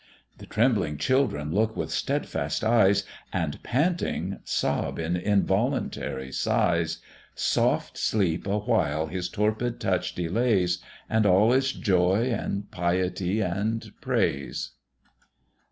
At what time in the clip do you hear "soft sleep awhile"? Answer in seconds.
7.35-9.05